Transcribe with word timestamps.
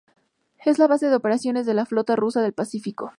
Es 0.65 0.79
la 0.79 0.87
base 0.87 1.09
de 1.09 1.15
operaciones 1.15 1.67
de 1.67 1.75
la 1.75 1.85
flota 1.85 2.15
rusa 2.15 2.41
del 2.41 2.53
Pacífico. 2.53 3.09